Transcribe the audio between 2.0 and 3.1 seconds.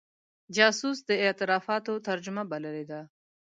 ترجمه بللې ده.